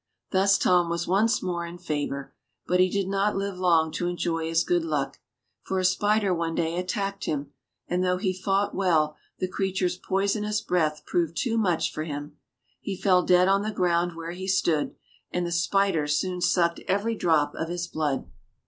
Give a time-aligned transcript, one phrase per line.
[0.31, 2.33] Thus Tom was once more in favour;
[2.65, 5.19] but he did not live long to enjoy his good luck,
[5.61, 7.51] for a spider one day attacked him,
[7.87, 12.35] and though he fought well, the creature's poisonous breath proved too much for him;
[12.79, 14.95] he fell dead on the ground where he stood,
[15.29, 18.27] and the spider soon sucked every drop of his blood.